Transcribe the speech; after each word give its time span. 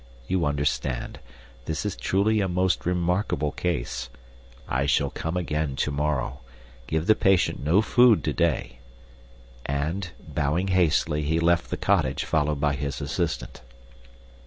You 0.25 0.47
understand. 0.47 1.19
This 1.65 1.85
is 1.85 1.95
truly 1.95 2.41
a 2.41 2.47
most 2.47 2.87
remarkable 2.87 3.51
case. 3.51 4.09
I 4.67 4.87
shall 4.87 5.11
come 5.11 5.37
again 5.37 5.75
tomorrow. 5.75 6.39
Give 6.87 7.05
the 7.05 7.13
patient 7.13 7.63
no 7.63 7.83
food 7.83 8.23
today," 8.23 8.79
and, 9.63 10.09
bowing 10.27 10.69
hastily, 10.69 11.21
he 11.21 11.39
left 11.39 11.69
the 11.69 11.77
cottage, 11.77 12.23
followed 12.23 12.59
by 12.59 12.73
his 12.73 12.99
assistant. 12.99 13.61